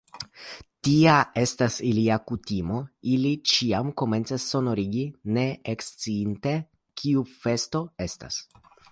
Tia 0.85 1.15
estas 1.39 1.75
ilia 1.89 2.15
kutimo; 2.29 2.79
ili 3.15 3.33
ĉiam 3.51 3.91
komencas 4.01 4.45
sonorigi, 4.53 5.03
ne 5.35 5.43
eksciinte, 5.73 6.55
kiu 7.03 7.23
festo 7.45 7.83
estas! 8.07 8.39